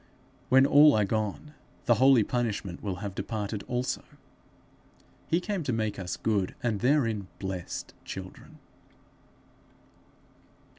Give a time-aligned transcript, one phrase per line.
[0.49, 1.53] When all are gone,
[1.85, 4.03] the holy punishment will have departed also.
[5.27, 8.57] He came to make us good, and therein blessed children.